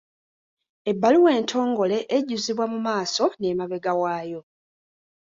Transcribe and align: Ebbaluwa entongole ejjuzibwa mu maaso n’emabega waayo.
Ebbaluwa 0.91 1.29
entongole 1.39 1.97
ejjuzibwa 2.17 2.65
mu 2.73 2.79
maaso 2.87 3.23
n’emabega 3.39 3.91
waayo. 4.01 4.41